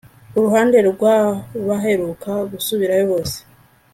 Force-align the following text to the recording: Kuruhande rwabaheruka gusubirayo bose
Kuruhande 0.31 0.77
rwabaheruka 0.89 2.31
gusubirayo 2.51 3.03
bose 3.11 3.37